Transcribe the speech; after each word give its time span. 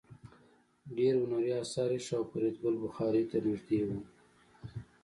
ډېر 0.95 1.13
هنري 1.21 1.51
اثار 1.61 1.89
ایښي 1.95 2.15
وو 2.17 2.21
او 2.23 2.29
فریدګل 2.31 2.75
بخارۍ 2.83 3.23
ته 3.31 3.37
نږدې 3.45 3.81
و 3.85 3.89